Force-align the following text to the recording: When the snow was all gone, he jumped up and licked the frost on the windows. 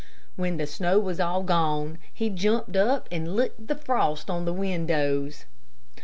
When 0.35 0.57
the 0.57 0.65
snow 0.65 0.97
was 0.97 1.19
all 1.19 1.43
gone, 1.43 1.99
he 2.11 2.31
jumped 2.31 2.75
up 2.75 3.07
and 3.11 3.35
licked 3.35 3.67
the 3.67 3.75
frost 3.75 4.31
on 4.31 4.45
the 4.45 4.51
windows. 4.53 5.45